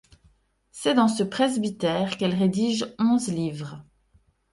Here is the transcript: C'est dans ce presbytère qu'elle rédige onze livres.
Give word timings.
C'est 0.71 0.95
dans 0.95 1.07
ce 1.07 1.21
presbytère 1.21 2.17
qu'elle 2.17 2.33
rédige 2.33 2.87
onze 2.97 3.27
livres. 3.27 3.85